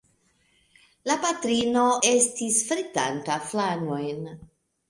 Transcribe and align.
La 1.09 1.17
patrino 1.25 1.83
estis 2.13 2.57
fritanta 2.71 3.39
flanojn. 3.53 4.27